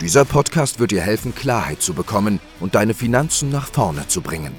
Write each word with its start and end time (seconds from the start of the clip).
Dieser 0.00 0.24
Podcast 0.24 0.80
wird 0.80 0.90
dir 0.90 1.02
helfen, 1.02 1.36
Klarheit 1.36 1.80
zu 1.80 1.94
bekommen 1.94 2.40
und 2.58 2.74
deine 2.74 2.94
Finanzen 2.94 3.50
nach 3.50 3.68
vorne 3.68 4.08
zu 4.08 4.22
bringen. 4.22 4.52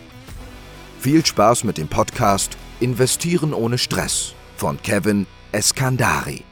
Viel 1.00 1.26
Spaß 1.26 1.66
mit 1.66 1.78
dem 1.78 1.90
Podcast 1.90 2.58
Investieren 2.80 3.54
ohne 3.54 3.78
Stress 3.78 4.34
von 4.56 4.82
Kevin 4.82 5.28
Eskandari. 5.52 6.44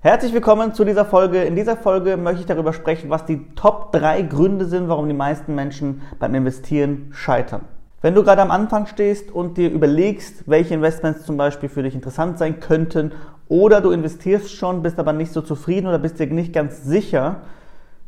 Herzlich 0.00 0.32
willkommen 0.32 0.74
zu 0.74 0.84
dieser 0.84 1.04
Folge. 1.04 1.44
In 1.44 1.54
dieser 1.54 1.76
Folge 1.76 2.16
möchte 2.16 2.40
ich 2.40 2.46
darüber 2.46 2.72
sprechen, 2.72 3.08
was 3.08 3.24
die 3.24 3.46
Top 3.54 3.92
3 3.92 4.22
Gründe 4.22 4.66
sind, 4.66 4.88
warum 4.88 5.06
die 5.06 5.14
meisten 5.14 5.54
Menschen 5.54 6.02
beim 6.18 6.34
Investieren 6.34 7.10
scheitern. 7.12 7.62
Wenn 8.02 8.14
du 8.14 8.22
gerade 8.22 8.42
am 8.42 8.50
Anfang 8.50 8.86
stehst 8.86 9.30
und 9.30 9.56
dir 9.56 9.70
überlegst, 9.70 10.46
welche 10.46 10.74
Investments 10.74 11.24
zum 11.24 11.38
Beispiel 11.38 11.70
für 11.70 11.82
dich 11.82 11.94
interessant 11.94 12.38
sein 12.38 12.60
könnten 12.60 13.12
oder 13.48 13.80
du 13.80 13.90
investierst 13.90 14.52
schon, 14.52 14.82
bist 14.82 14.98
aber 14.98 15.12
nicht 15.12 15.32
so 15.32 15.42
zufrieden 15.42 15.86
oder 15.86 15.98
bist 15.98 16.18
dir 16.18 16.26
nicht 16.26 16.52
ganz 16.52 16.84
sicher, 16.84 17.42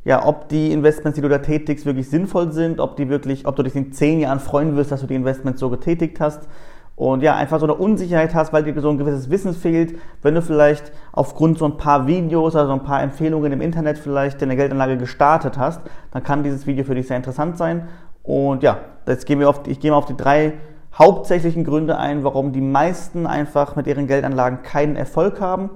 ja, 0.04 0.24
ob 0.24 0.48
die 0.48 0.72
Investments, 0.72 1.16
die 1.16 1.22
du 1.22 1.28
da 1.28 1.38
tätigst, 1.38 1.84
wirklich 1.84 2.08
sinnvoll 2.08 2.52
sind, 2.52 2.78
ob 2.78 2.96
die 2.96 3.08
wirklich, 3.08 3.46
ob 3.46 3.56
du 3.56 3.62
dich 3.62 3.74
in 3.74 3.92
zehn 3.92 4.20
Jahren 4.20 4.38
freuen 4.38 4.76
wirst, 4.76 4.92
dass 4.92 5.00
du 5.00 5.06
die 5.06 5.16
Investments 5.16 5.60
so 5.60 5.68
getätigt 5.68 6.20
hast 6.20 6.48
und 6.96 7.22
ja, 7.22 7.36
einfach 7.36 7.60
so 7.60 7.66
eine 7.66 7.74
Unsicherheit 7.74 8.34
hast, 8.34 8.54
weil 8.54 8.62
dir 8.62 8.80
so 8.80 8.88
ein 8.88 8.96
gewisses 8.96 9.28
Wissen 9.28 9.52
fehlt, 9.52 9.98
wenn 10.22 10.34
du 10.34 10.40
vielleicht 10.40 10.92
aufgrund 11.12 11.58
so 11.58 11.66
ein 11.66 11.76
paar 11.76 12.06
Videos, 12.06 12.56
also 12.56 12.72
ein 12.72 12.84
paar 12.84 13.02
Empfehlungen 13.02 13.52
im 13.52 13.60
Internet 13.60 13.98
vielleicht 13.98 14.40
deine 14.40 14.56
Geldanlage 14.56 14.96
gestartet 14.96 15.58
hast, 15.58 15.82
dann 16.12 16.22
kann 16.22 16.42
dieses 16.42 16.66
Video 16.66 16.84
für 16.84 16.94
dich 16.94 17.06
sehr 17.06 17.18
interessant 17.18 17.58
sein. 17.58 17.88
Und 18.22 18.62
ja, 18.62 18.78
jetzt 19.06 19.26
gehen 19.26 19.38
wir 19.38 19.50
auf, 19.50 19.60
ich 19.66 19.78
gehe 19.78 19.90
mal 19.90 19.98
auf 19.98 20.06
die 20.06 20.16
drei 20.16 20.54
hauptsächlichen 20.98 21.64
Gründe 21.64 21.98
ein, 21.98 22.24
warum 22.24 22.52
die 22.52 22.60
meisten 22.60 23.26
einfach 23.26 23.76
mit 23.76 23.86
ihren 23.86 24.06
Geldanlagen 24.06 24.62
keinen 24.62 24.96
Erfolg 24.96 25.40
haben. 25.40 25.70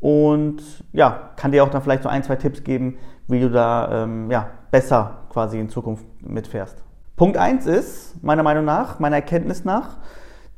Und 0.00 0.62
ja, 0.92 1.30
kann 1.36 1.52
dir 1.52 1.62
auch 1.64 1.70
dann 1.70 1.82
vielleicht 1.82 2.02
so 2.02 2.08
ein, 2.08 2.24
zwei 2.24 2.36
Tipps 2.36 2.64
geben, 2.64 2.98
wie 3.28 3.40
du 3.40 3.50
da 3.50 4.04
ähm, 4.04 4.30
ja, 4.30 4.48
besser 4.70 5.18
quasi 5.30 5.60
in 5.60 5.68
Zukunft 5.68 6.04
mitfährst. 6.20 6.82
Punkt 7.16 7.36
1 7.36 7.66
ist, 7.66 8.22
meiner 8.22 8.42
Meinung 8.42 8.64
nach, 8.64 8.98
meiner 8.98 9.16
Erkenntnis 9.16 9.64
nach, 9.64 9.98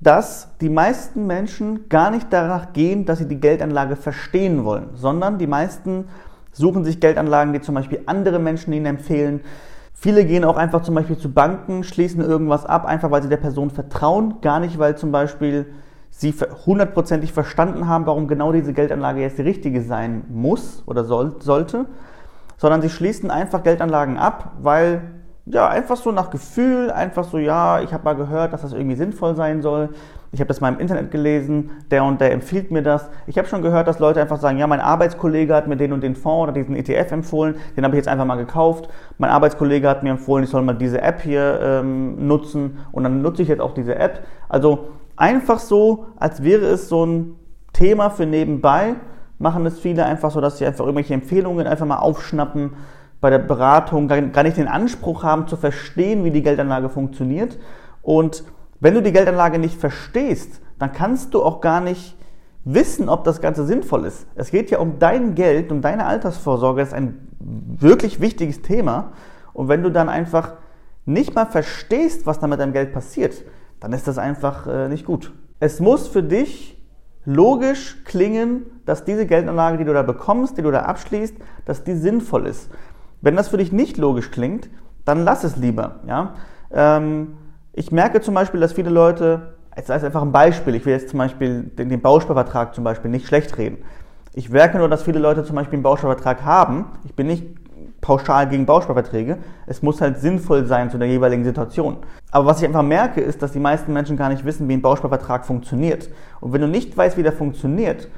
dass 0.01 0.49
die 0.61 0.71
meisten 0.71 1.27
Menschen 1.27 1.89
gar 1.89 2.11
nicht 2.11 2.29
danach 2.31 2.73
gehen, 2.73 3.05
dass 3.05 3.19
sie 3.19 3.29
die 3.29 3.41
Geldanlage 3.41 3.97
verstehen 3.97 4.65
wollen, 4.65 4.91
sondern 4.95 5.39
die 5.39 5.47
meisten 5.47 6.09
suchen 6.53 6.85
sich 6.85 7.01
Geldanlagen, 7.01 7.53
die 7.53 7.61
zum 7.61 7.75
Beispiel 7.75 8.03
andere 8.07 8.39
Menschen 8.39 8.73
ihnen 8.73 8.87
empfehlen. 8.87 9.41
Viele 9.95 10.25
gehen 10.27 10.45
auch 10.45 10.57
einfach 10.57 10.83
zum 10.83 10.97
Beispiel 10.97 11.17
zu 11.17 11.33
Banken, 11.33 11.85
schließen 11.85 12.21
irgendwas 12.21 12.67
ab, 12.67 12.85
einfach 12.85 13.11
weil 13.11 13.23
sie 13.23 13.29
der 13.29 13.39
Person 13.39 13.71
vertrauen, 13.71 14.41
gar 14.43 14.61
nicht, 14.61 14.79
weil 14.79 14.97
zum 14.99 15.13
Beispiel 15.13 15.67
sie 16.11 16.35
hundertprozentig 16.67 17.33
verstanden 17.33 17.89
haben, 17.89 18.05
warum 18.07 18.29
genau 18.29 18.53
diese 18.53 18.73
Geldanlage 18.73 19.21
jetzt 19.21 19.39
die 19.39 19.43
richtige 19.43 19.83
sein 19.83 20.25
muss 20.29 20.83
oder 20.87 21.05
soll, 21.05 21.37
sollte, 21.41 21.87
sondern 22.57 22.83
sie 22.83 22.91
schließen 22.91 23.31
einfach 23.31 23.63
Geldanlagen 23.63 24.19
ab, 24.19 24.53
weil 24.61 25.03
ja, 25.47 25.69
einfach 25.69 25.97
so 25.97 26.11
nach 26.11 26.31
Gefühl, 26.31 26.91
einfach 26.91 27.25
so, 27.25 27.37
ja, 27.37 27.81
ich 27.83 27.93
habe 27.93 28.05
mal 28.05 28.15
gehört, 28.15 28.53
dass 28.53 28.63
das 28.63 28.73
irgendwie 28.73 28.97
sinnvoll 28.97 29.37
sein 29.37 29.61
soll. 29.61 29.91
Ich 30.33 30.41
habe 30.41 30.49
das 30.49 30.61
mal 30.61 30.73
im 30.73 30.81
Internet 30.81 31.11
gelesen, 31.11 31.71
der 31.91 32.03
und 32.05 32.21
der 32.21 32.33
empfiehlt 32.33 32.71
mir 32.71 32.83
das. 32.83 33.11
Ich 33.27 33.37
habe 33.37 33.47
schon 33.47 33.61
gehört, 33.61 33.87
dass 33.87 33.99
Leute 33.99 34.21
einfach 34.23 34.41
sagen, 34.41 34.57
ja, 34.59 34.67
mein 34.67 34.81
Arbeitskollege 34.81 35.55
hat 35.55 35.67
mir 35.67 35.77
den 35.77 35.93
und 35.93 36.03
den 36.03 36.17
Fonds 36.17 36.45
oder 36.45 36.53
diesen 36.53 36.75
ETF 36.75 37.13
empfohlen, 37.13 37.57
den 37.77 37.85
habe 37.85 37.95
ich 37.95 37.99
jetzt 37.99 38.09
einfach 38.09 38.25
mal 38.25 38.37
gekauft. 38.37 38.89
Mein 39.19 39.31
Arbeitskollege 39.31 39.89
hat 39.89 40.03
mir 40.03 40.11
empfohlen, 40.11 40.45
ich 40.45 40.51
soll 40.51 40.63
mal 40.63 40.73
diese 40.73 41.03
App 41.03 41.21
hier 41.21 41.61
ähm, 41.63 42.27
nutzen 42.27 42.79
und 42.91 43.05
dann 43.05 43.21
nutze 43.21 43.43
ich 43.43 43.49
jetzt 43.49 43.61
auch 43.61 43.75
diese 43.75 43.97
App. 43.97 44.25
Also 44.49 44.89
einfach 45.17 45.59
so, 45.59 46.07
als 46.17 46.43
wäre 46.43 46.65
es 46.65 46.89
so 46.89 47.05
ein 47.05 47.37
Thema 47.75 48.09
für 48.09 48.25
nebenbei 48.25 48.95
machen 49.39 49.67
es 49.67 49.79
viele 49.79 50.05
einfach 50.05 50.31
so, 50.31 50.41
dass 50.41 50.59
sie 50.59 50.67
einfach 50.67 50.85
irgendwelche 50.85 51.15
Empfehlungen 51.15 51.67
einfach 51.67 51.87
mal 51.87 51.99
aufschnappen 51.99 52.73
bei 53.25 53.31
der 53.31 53.39
Beratung, 53.39 54.07
gar 54.07 54.43
nicht 54.43 54.59
den 54.59 54.69
Anspruch 54.69 55.23
haben 55.23 55.49
zu 55.49 55.57
verstehen, 55.57 56.25
wie 56.25 56.31
die 56.31 56.43
Geldanlage 56.43 56.91
funktioniert. 56.91 57.59
Und 58.03 58.45
wenn 58.81 58.93
du 58.93 59.01
die 59.01 59.13
Geldanlage 59.13 59.59
nicht 59.59 59.81
verstehst, 59.81 60.61
dann 60.79 60.93
kannst 60.93 61.33
du 61.33 61.43
auch 61.43 61.63
gar 61.63 61.81
nicht 61.81 62.19
wissen, 62.67 63.09
ob 63.09 63.25
das 63.25 63.41
Ganze 63.41 63.65
sinnvoll 63.65 64.05
ist. 64.05 64.27
Es 64.35 64.51
geht 64.51 64.71
ja 64.71 64.79
um 64.79 64.99
dein 64.99 65.35
Geld, 65.35 65.73
um 65.73 65.81
deine 65.81 66.05
Altersvorsorge. 66.05 66.83
Das 66.83 66.89
ist 66.91 66.95
ein 66.95 67.27
wirklich 67.41 68.21
wichtiges 68.21 68.61
Thema. 68.61 69.13
Und 69.55 69.69
wenn 69.69 69.83
du 69.83 69.91
dann 69.91 70.11
einfach 70.11 70.53
nicht 71.07 71.35
mal 71.35 71.47
verstehst, 71.47 72.27
was 72.27 72.41
da 72.41 72.47
mit 72.47 72.61
deinem 72.61 72.75
Geld 72.75 72.93
passiert, 72.93 73.43
dann 73.81 73.95
ist 73.95 74.07
das 74.07 74.19
einfach 74.19 74.67
äh, 74.67 74.91
nicht 74.91 75.07
gut. 75.07 75.33
Es 75.61 75.81
muss 75.81 76.09
für 76.09 76.23
dich 76.23 76.79
logisch 77.25 78.05
klingen, 78.05 78.67
dass 78.85 79.07
diese 79.07 79.25
Geldanlage, 79.25 79.79
die 79.79 79.85
du 79.85 79.95
da 79.95 80.03
bekommst, 80.03 80.59
die 80.59 80.63
du 80.63 80.71
da 80.71 80.81
abschließt, 80.81 81.37
dass 81.65 81.85
die 81.85 81.95
sinnvoll 81.95 82.49
ist. 82.49 82.69
Wenn 83.25 83.37
das 83.37 83.49
für 83.49 83.57
dich 83.57 83.73
nicht 83.73 83.97
logisch 83.97 84.31
klingt, 84.31 84.69
dann 85.07 85.25
lass 85.25 85.45
es 85.45 85.57
lieber. 85.57 86.01
Ja? 86.07 86.35
Ähm, 86.71 87.39
ich 87.73 87.91
merke 87.91 88.21
zum 88.21 88.35
Beispiel, 88.35 88.61
dass 88.61 88.75
viele 88.75 88.91
Leute, 88.91 89.55
jetzt 89.75 89.91
als 89.91 90.05
einfach 90.05 90.21
ein 90.21 90.31
Beispiel, 90.31 90.75
ich 90.75 90.85
will 90.85 90.93
jetzt 90.93 91.09
zum 91.09 91.21
Beispiel 91.21 91.63
den, 91.63 91.89
den 91.89 92.03
Bausparvertrag 92.03 92.75
zum 92.75 92.85
Beispiel 92.85 93.11
nicht 93.11 93.27
schlecht 93.27 93.57
reden. 93.57 93.79
Ich 94.35 94.51
merke 94.51 94.77
nur, 94.77 94.91
dass 94.91 95.05
viele 95.05 95.21
Leute 95.21 95.43
zum 95.43 95.57
Beispiel 95.57 95.77
einen 95.77 95.83
Bausparvertrag 95.83 96.45
haben. 96.45 96.85
Ich 97.05 97.15
bin 97.15 97.27
nicht 97.29 97.47
pauschal 98.03 98.47
gegen 98.47 98.67
Bausparverträge. 98.67 99.39
Es 99.67 99.81
muss 99.81 100.03
halt 100.03 100.19
sinnvoll 100.19 100.67
sein 100.67 100.91
zu 100.91 100.99
der 100.99 101.09
jeweiligen 101.09 101.45
Situation. 101.45 101.97
Aber 102.31 102.45
was 102.45 102.61
ich 102.61 102.67
einfach 102.67 102.83
merke, 102.83 103.23
ist, 103.23 103.41
dass 103.41 103.53
die 103.53 103.59
meisten 103.59 103.95
Menschen 103.95 104.19
gar 104.19 104.29
nicht 104.29 104.45
wissen, 104.45 104.69
wie 104.69 104.75
ein 104.75 104.83
Bausparvertrag 104.83 105.47
funktioniert. 105.47 106.11
Und 106.43 106.53
wenn 106.53 106.61
du 106.61 106.69
nicht 106.69 106.95
weißt, 106.95 107.17
wie 107.17 107.23
der 107.23 107.33
funktioniert, 107.33 108.09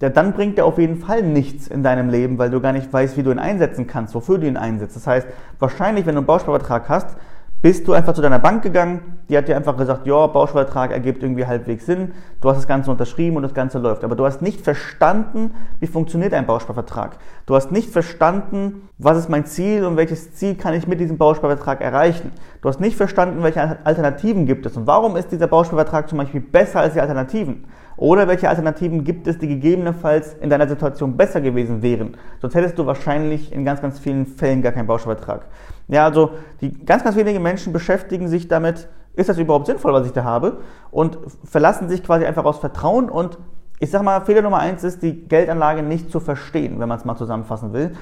ja, 0.00 0.08
dann 0.08 0.32
bringt 0.32 0.58
der 0.58 0.66
auf 0.66 0.78
jeden 0.78 0.96
Fall 0.96 1.22
nichts 1.22 1.66
in 1.66 1.82
deinem 1.82 2.08
Leben, 2.08 2.38
weil 2.38 2.50
du 2.50 2.60
gar 2.60 2.72
nicht 2.72 2.92
weißt, 2.92 3.16
wie 3.16 3.22
du 3.22 3.32
ihn 3.32 3.38
einsetzen 3.38 3.86
kannst, 3.86 4.14
wofür 4.14 4.38
du 4.38 4.46
ihn 4.46 4.56
einsetzt. 4.56 4.94
Das 4.94 5.06
heißt, 5.06 5.26
wahrscheinlich, 5.58 6.06
wenn 6.06 6.14
du 6.14 6.20
einen 6.20 6.26
Bausparvertrag 6.26 6.88
hast, 6.88 7.16
bist 7.60 7.88
du 7.88 7.92
einfach 7.92 8.14
zu 8.14 8.22
deiner 8.22 8.38
Bank 8.38 8.62
gegangen, 8.62 9.18
die 9.28 9.36
hat 9.36 9.48
dir 9.48 9.56
einfach 9.56 9.76
gesagt, 9.76 10.06
ja, 10.06 10.28
Bausparvertrag 10.28 10.92
ergibt 10.92 11.24
irgendwie 11.24 11.44
halbwegs 11.44 11.86
Sinn, 11.86 12.12
du 12.40 12.48
hast 12.48 12.58
das 12.58 12.68
Ganze 12.68 12.92
unterschrieben 12.92 13.36
und 13.36 13.42
das 13.42 13.52
Ganze 13.52 13.78
läuft. 13.80 14.04
Aber 14.04 14.14
du 14.14 14.24
hast 14.24 14.42
nicht 14.42 14.60
verstanden, 14.60 15.50
wie 15.80 15.88
funktioniert 15.88 16.32
ein 16.34 16.46
Bausparvertrag. 16.46 17.16
Du 17.46 17.56
hast 17.56 17.72
nicht 17.72 17.90
verstanden, 17.90 18.88
was 18.98 19.18
ist 19.18 19.28
mein 19.28 19.44
Ziel 19.44 19.84
und 19.84 19.96
welches 19.96 20.34
Ziel 20.34 20.54
kann 20.54 20.74
ich 20.74 20.86
mit 20.86 21.00
diesem 21.00 21.18
Bausparvertrag 21.18 21.80
erreichen. 21.80 22.30
Du 22.62 22.68
hast 22.68 22.78
nicht 22.78 22.96
verstanden, 22.96 23.42
welche 23.42 23.84
Alternativen 23.84 24.46
gibt 24.46 24.64
es 24.64 24.76
und 24.76 24.86
warum 24.86 25.16
ist 25.16 25.32
dieser 25.32 25.48
Bausparvertrag 25.48 26.08
zum 26.08 26.18
Beispiel 26.18 26.40
besser 26.40 26.78
als 26.78 26.92
die 26.94 27.00
Alternativen. 27.00 27.64
Oder 27.98 28.28
welche 28.28 28.48
Alternativen 28.48 29.02
gibt 29.02 29.26
es, 29.26 29.38
die 29.38 29.48
gegebenenfalls 29.48 30.34
in 30.34 30.48
deiner 30.48 30.68
Situation 30.68 31.16
besser 31.16 31.40
gewesen 31.40 31.82
wären? 31.82 32.16
Sonst 32.40 32.54
hättest 32.54 32.78
du 32.78 32.86
wahrscheinlich 32.86 33.52
in 33.52 33.64
ganz, 33.64 33.82
ganz 33.82 33.98
vielen 33.98 34.24
Fällen 34.24 34.62
gar 34.62 34.70
keinen 34.70 34.86
Bausparvertrag. 34.86 35.46
Ja, 35.88 36.04
also 36.04 36.30
die 36.60 36.72
ganz, 36.84 37.02
ganz 37.02 37.16
wenige 37.16 37.40
Menschen 37.40 37.72
beschäftigen 37.72 38.28
sich 38.28 38.46
damit, 38.46 38.88
ist 39.14 39.28
das 39.28 39.36
überhaupt 39.36 39.66
sinnvoll, 39.66 39.92
was 39.92 40.06
ich 40.06 40.12
da 40.12 40.22
habe? 40.22 40.60
Und 40.92 41.18
verlassen 41.42 41.88
sich 41.88 42.04
quasi 42.04 42.24
einfach 42.24 42.44
aus 42.44 42.58
Vertrauen 42.58 43.10
und 43.10 43.36
ich 43.80 43.90
sag 43.90 44.02
mal, 44.02 44.20
Fehler 44.20 44.42
Nummer 44.42 44.58
eins 44.58 44.84
ist, 44.84 45.02
die 45.02 45.26
Geldanlage 45.26 45.82
nicht 45.82 46.12
zu 46.12 46.20
verstehen, 46.20 46.78
wenn 46.78 46.88
man 46.88 46.98
es 46.98 47.04
mal 47.04 47.16
zusammenfassen 47.16 47.72
will. 47.72 47.92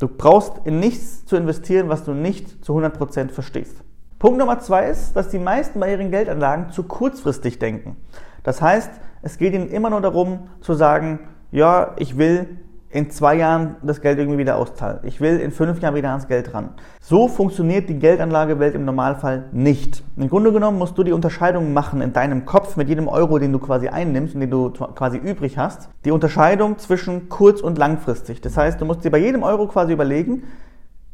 Du 0.00 0.08
brauchst 0.08 0.54
in 0.64 0.80
nichts 0.80 1.26
zu 1.26 1.36
investieren, 1.36 1.90
was 1.90 2.04
du 2.04 2.12
nicht 2.12 2.64
zu 2.64 2.72
100% 2.72 3.30
verstehst. 3.30 3.82
Punkt 4.18 4.38
Nummer 4.38 4.60
zwei 4.60 4.86
ist, 4.86 5.14
dass 5.14 5.28
die 5.28 5.38
meisten 5.38 5.78
bei 5.78 5.90
ihren 5.90 6.10
Geldanlagen 6.10 6.70
zu 6.70 6.84
kurzfristig 6.84 7.58
denken. 7.58 7.96
Das 8.42 8.62
heißt, 8.62 8.90
es 9.22 9.38
geht 9.38 9.54
ihnen 9.54 9.68
immer 9.68 9.90
nur 9.90 10.00
darum 10.00 10.48
zu 10.60 10.74
sagen, 10.74 11.20
ja, 11.50 11.92
ich 11.96 12.18
will 12.18 12.58
in 12.92 13.10
zwei 13.10 13.36
Jahren 13.36 13.76
das 13.82 14.02
Geld 14.02 14.18
irgendwie 14.18 14.38
wieder 14.38 14.56
auszahlen. 14.56 14.98
Ich 15.04 15.20
will 15.20 15.38
in 15.40 15.50
fünf 15.50 15.80
Jahren 15.80 15.94
wieder 15.94 16.10
ans 16.10 16.28
Geld 16.28 16.52
ran. 16.52 16.70
So 17.00 17.26
funktioniert 17.26 17.88
die 17.88 17.98
Geldanlagewelt 17.98 18.74
im 18.74 18.84
Normalfall 18.84 19.44
nicht. 19.52 20.02
Im 20.16 20.28
Grunde 20.28 20.52
genommen 20.52 20.78
musst 20.78 20.98
du 20.98 21.02
die 21.02 21.12
Unterscheidung 21.12 21.72
machen 21.72 22.02
in 22.02 22.12
deinem 22.12 22.44
Kopf 22.44 22.76
mit 22.76 22.88
jedem 22.88 23.08
Euro, 23.08 23.38
den 23.38 23.50
du 23.50 23.58
quasi 23.58 23.88
einnimmst 23.88 24.34
und 24.34 24.42
den 24.42 24.50
du 24.50 24.70
quasi 24.70 25.16
übrig 25.16 25.56
hast. 25.56 25.88
Die 26.04 26.10
Unterscheidung 26.10 26.78
zwischen 26.78 27.30
kurz- 27.30 27.62
und 27.62 27.78
langfristig. 27.78 28.42
Das 28.42 28.58
heißt, 28.58 28.78
du 28.78 28.84
musst 28.84 29.04
dir 29.04 29.10
bei 29.10 29.18
jedem 29.18 29.42
Euro 29.42 29.68
quasi 29.68 29.94
überlegen, 29.94 30.42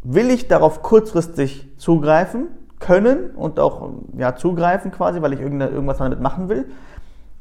will 0.03 0.31
ich 0.31 0.49
darauf 0.49 0.83
kurzfristig 0.83 1.69
zugreifen 1.77 2.49
können 2.81 3.31
und 3.37 3.61
auch 3.61 3.91
ja, 4.17 4.35
zugreifen 4.35 4.91
quasi, 4.91 5.23
weil 5.23 5.33
ich 5.33 5.41
irgendwas 5.41 5.99
damit 5.99 6.21
machen 6.21 6.49
will? 6.49 6.67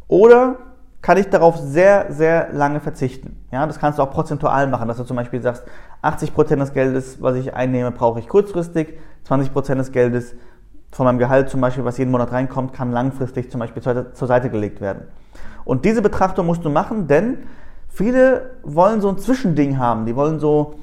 Oder 0.07 0.57
kann 1.01 1.17
ich 1.17 1.29
darauf 1.29 1.57
sehr, 1.57 2.07
sehr 2.11 2.49
lange 2.51 2.79
verzichten. 2.79 3.45
Ja, 3.51 3.65
das 3.65 3.79
kannst 3.79 3.99
du 3.99 4.03
auch 4.03 4.11
prozentual 4.11 4.67
machen, 4.67 4.87
dass 4.87 4.97
du 4.97 5.03
zum 5.03 5.15
Beispiel 5.15 5.41
sagst, 5.41 5.63
80% 6.03 6.55
des 6.57 6.73
Geldes, 6.73 7.21
was 7.21 7.35
ich 7.35 7.53
einnehme, 7.53 7.91
brauche 7.91 8.19
ich 8.19 8.27
kurzfristig, 8.27 8.97
20% 9.27 9.75
des 9.75 9.91
Geldes 9.91 10.35
von 10.91 11.05
meinem 11.05 11.19
Gehalt 11.19 11.49
zum 11.49 11.61
Beispiel, 11.61 11.85
was 11.85 11.97
jeden 11.97 12.11
Monat 12.11 12.31
reinkommt, 12.31 12.73
kann 12.73 12.91
langfristig 12.91 13.51
zum 13.51 13.59
Beispiel 13.59 13.81
zur, 13.83 14.27
Seite 14.27 14.49
gelegt 14.49 14.81
werden. 14.81 15.03
Und 15.65 15.85
diese 15.85 16.01
Betrachtung 16.01 16.45
musst 16.45 16.65
du 16.65 16.69
machen, 16.69 17.07
denn 17.07 17.39
viele 17.87 18.51
wollen 18.63 19.01
so 19.01 19.09
ein 19.09 19.17
Zwischending 19.17 19.77
haben. 19.77 20.05
Die 20.05 20.15
wollen 20.15 20.39
so, 20.39 20.75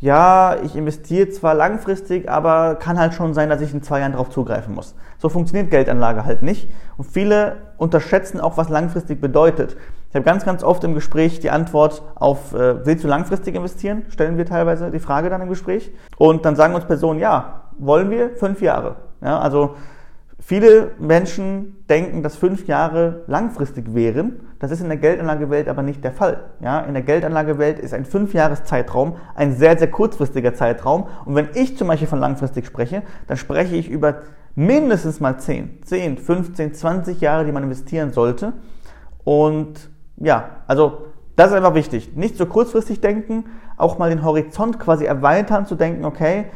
ja, 0.00 0.56
ich 0.62 0.76
investiere 0.76 1.30
zwar 1.30 1.54
langfristig, 1.54 2.30
aber 2.30 2.74
kann 2.74 2.98
halt 2.98 3.14
schon 3.14 3.32
sein, 3.32 3.48
dass 3.48 3.62
ich 3.62 3.72
in 3.72 3.82
zwei 3.82 4.00
Jahren 4.00 4.12
darauf 4.12 4.28
zugreifen 4.28 4.74
muss. 4.74 4.94
So 5.18 5.30
funktioniert 5.30 5.70
Geldanlage 5.70 6.26
halt 6.26 6.42
nicht. 6.42 6.70
Und 6.98 7.04
viele 7.04 7.56
unterschätzen 7.78 8.38
auch, 8.40 8.58
was 8.58 8.68
langfristig 8.68 9.20
bedeutet. 9.20 9.76
Ich 10.10 10.14
habe 10.14 10.24
ganz, 10.24 10.44
ganz 10.44 10.62
oft 10.62 10.84
im 10.84 10.94
Gespräch 10.94 11.40
die 11.40 11.50
Antwort 11.50 12.02
auf, 12.14 12.52
äh, 12.54 12.84
willst 12.84 13.04
du 13.04 13.08
langfristig 13.08 13.54
investieren? 13.54 14.04
Stellen 14.08 14.36
wir 14.36 14.44
teilweise 14.44 14.90
die 14.90 14.98
Frage 14.98 15.30
dann 15.30 15.40
im 15.40 15.48
Gespräch. 15.48 15.90
Und 16.18 16.44
dann 16.44 16.56
sagen 16.56 16.74
uns 16.74 16.84
Personen, 16.84 17.18
ja, 17.18 17.62
wollen 17.78 18.10
wir? 18.10 18.30
Fünf 18.36 18.60
Jahre. 18.60 18.96
Ja, 19.22 19.38
also 19.38 19.76
viele 20.38 20.92
Menschen 20.98 21.84
denken, 21.88 22.22
dass 22.22 22.36
fünf 22.36 22.66
Jahre 22.66 23.24
langfristig 23.26 23.94
wären. 23.94 24.40
Das 24.58 24.70
ist 24.70 24.80
in 24.80 24.88
der 24.88 24.96
Geldanlagewelt 24.96 25.68
aber 25.68 25.82
nicht 25.82 26.02
der 26.02 26.12
Fall. 26.12 26.44
Ja, 26.60 26.80
in 26.80 26.94
der 26.94 27.02
Geldanlagewelt 27.02 27.78
ist 27.78 27.92
ein 27.92 28.04
Fünfjahreszeitraum 28.04 29.16
ein 29.34 29.54
sehr, 29.54 29.78
sehr 29.78 29.90
kurzfristiger 29.90 30.54
Zeitraum. 30.54 31.08
Und 31.24 31.34
wenn 31.34 31.48
ich 31.54 31.76
zum 31.76 31.88
Beispiel 31.88 32.08
von 32.08 32.20
langfristig 32.20 32.66
spreche, 32.66 33.02
dann 33.26 33.36
spreche 33.36 33.76
ich 33.76 33.90
über 33.90 34.22
mindestens 34.54 35.20
mal 35.20 35.38
10, 35.38 35.82
10, 35.84 36.18
15, 36.18 36.74
20 36.74 37.20
Jahre, 37.20 37.44
die 37.44 37.52
man 37.52 37.62
investieren 37.62 38.12
sollte. 38.12 38.54
Und 39.24 39.90
ja, 40.16 40.50
also 40.66 41.06
das 41.36 41.48
ist 41.48 41.54
einfach 41.54 41.74
wichtig. 41.74 42.16
Nicht 42.16 42.36
so 42.36 42.46
kurzfristig 42.46 43.00
denken, 43.00 43.44
auch 43.76 43.98
mal 43.98 44.08
den 44.08 44.24
Horizont 44.24 44.80
quasi 44.80 45.04
erweitern, 45.04 45.66
zu 45.66 45.74
denken, 45.74 46.04
okay, 46.06 46.46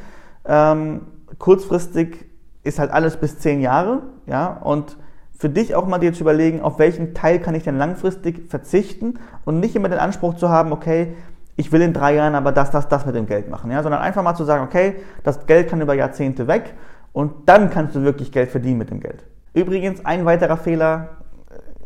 ähm, 0.47 1.03
kurzfristig 1.39 2.27
ist 2.63 2.79
halt 2.79 2.91
alles 2.91 3.19
bis 3.19 3.39
10 3.39 3.61
Jahre, 3.61 4.03
ja, 4.27 4.57
und 4.63 4.97
für 5.41 5.49
dich 5.49 5.75
auch 5.75 5.87
mal 5.87 5.99
dir 5.99 6.13
zu 6.13 6.21
überlegen, 6.21 6.61
auf 6.61 6.79
welchen 6.79 7.15
Teil 7.15 7.39
kann 7.39 7.55
ich 7.55 7.63
denn 7.63 7.79
langfristig 7.79 8.51
verzichten 8.51 9.15
und 9.47 9.59
nicht 9.59 9.75
immer 9.75 9.89
den 9.89 9.99
Anspruch 9.99 10.35
zu 10.35 10.51
haben, 10.51 10.71
okay, 10.71 11.15
ich 11.57 11.73
will 11.73 11.81
in 11.81 11.95
drei 11.95 12.15
Jahren 12.15 12.35
aber 12.35 12.53
das, 12.53 12.71
das, 12.71 12.89
das 12.89 13.07
mit 13.07 13.15
dem 13.15 13.25
Geld 13.25 13.49
machen, 13.49 13.71
ja, 13.71 13.83
sondern 13.83 14.03
einfach 14.03 14.23
mal 14.23 14.35
zu 14.35 14.45
sagen, 14.45 14.63
okay, 14.63 14.97
das 15.25 15.47
Geld 15.47 15.71
kann 15.71 15.81
über 15.81 15.95
Jahrzehnte 15.95 16.47
weg 16.47 16.75
und 17.15 17.49
dann 17.49 17.71
kannst 17.71 17.97
du 17.97 18.03
wirklich 18.03 18.33
Geld 18.33 18.51
verdienen 18.51 18.77
mit 18.77 18.91
dem 18.91 19.01
Geld. 19.01 19.25
Übrigens, 19.55 20.05
ein 20.05 20.27
weiterer 20.27 20.59
Fehler, 20.59 21.09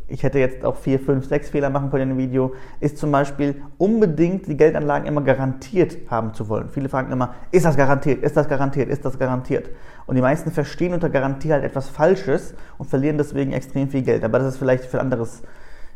ich 0.06 0.22
hätte 0.22 0.38
jetzt 0.38 0.64
auch 0.64 0.76
vier, 0.76 0.98
fünf, 1.00 1.26
sechs 1.26 1.50
Fehler 1.50 1.70
machen 1.70 1.90
können 1.90 2.10
in 2.10 2.16
dem 2.16 2.18
Video, 2.18 2.52
ist 2.80 2.98
zum 2.98 3.10
Beispiel 3.10 3.62
unbedingt 3.78 4.46
die 4.46 4.56
Geldanlagen 4.56 5.06
immer 5.06 5.22
garantiert 5.22 5.96
haben 6.10 6.34
zu 6.34 6.48
wollen. 6.48 6.68
Viele 6.68 6.88
fragen 6.88 7.10
immer, 7.10 7.34
ist 7.50 7.64
das 7.64 7.76
garantiert, 7.76 8.22
ist 8.22 8.36
das 8.36 8.48
garantiert, 8.48 8.90
ist 8.90 9.04
das 9.04 9.18
garantiert? 9.18 9.70
Und 10.06 10.16
die 10.16 10.22
meisten 10.22 10.50
verstehen 10.50 10.92
unter 10.92 11.08
Garantie 11.08 11.52
halt 11.52 11.64
etwas 11.64 11.88
Falsches 11.88 12.54
und 12.76 12.88
verlieren 12.88 13.16
deswegen 13.16 13.52
extrem 13.52 13.88
viel 13.88 14.02
Geld. 14.02 14.24
Aber 14.24 14.38
das 14.38 14.54
ist 14.54 14.58
vielleicht 14.58 14.84
für 14.84 14.98
ein 14.98 15.04
anderes, 15.06 15.42